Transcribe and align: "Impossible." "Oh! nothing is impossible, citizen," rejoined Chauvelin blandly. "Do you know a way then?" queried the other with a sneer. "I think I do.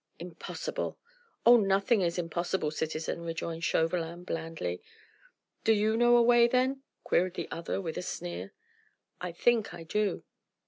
"Impossible." 0.17 0.97
"Oh! 1.45 1.57
nothing 1.57 2.01
is 2.01 2.17
impossible, 2.17 2.71
citizen," 2.71 3.21
rejoined 3.23 3.63
Chauvelin 3.63 4.23
blandly. 4.23 4.81
"Do 5.63 5.73
you 5.73 5.95
know 5.95 6.17
a 6.17 6.23
way 6.23 6.47
then?" 6.47 6.81
queried 7.03 7.35
the 7.35 7.47
other 7.51 7.79
with 7.79 7.99
a 7.99 8.01
sneer. 8.01 8.51
"I 9.21 9.31
think 9.31 9.75
I 9.75 9.83
do. 9.83 10.23